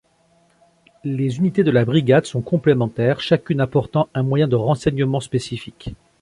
Les 1.03 1.37
unités 1.37 1.63
de 1.63 1.69
la 1.69 1.85
brigade 1.85 2.25
sont 2.25 2.41
complémentaires, 2.41 3.19
chacune 3.21 3.61
apportant 3.61 4.09
un 4.15 4.23
moyen 4.23 4.47
de 4.47 4.55
renseignement 4.55 5.19
spécifique. 5.19 5.91